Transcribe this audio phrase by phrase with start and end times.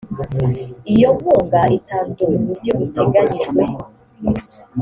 [0.93, 3.63] iyo nkunga itanzwe mu buryo buteganyijwe